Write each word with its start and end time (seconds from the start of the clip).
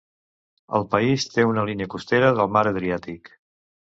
El 0.77 0.85
país 0.95 1.25
te 1.33 1.45
una 1.49 1.65
línia 1.71 1.89
costera 1.95 2.31
del 2.39 2.49
Mar 2.57 2.65
Adriàtic. 2.71 3.31